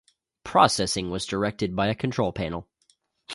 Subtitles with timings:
[0.43, 2.67] Processing was directed by a control panel.